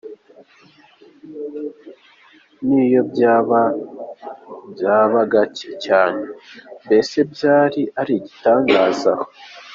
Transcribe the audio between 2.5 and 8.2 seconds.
Niyo byaba, byaba gake cyane, mbese byaba ari